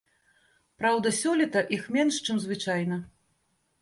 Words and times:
Праўда, 0.79 1.11
сёлета 1.21 1.63
іх 1.77 1.83
менш, 1.97 2.15
чым 2.25 2.43
звычайна. 2.47 2.97